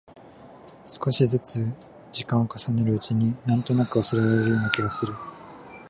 [0.87, 1.63] 少しづつ
[2.11, 5.13] 時間を重ねるうちに、なんとなく忘れられそうな気がする。